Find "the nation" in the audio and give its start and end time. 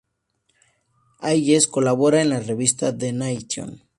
2.97-3.83